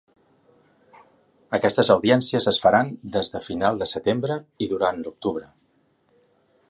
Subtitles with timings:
[1.57, 5.47] Aquestes audiències es faran des de final de setembre i durant l’octubre.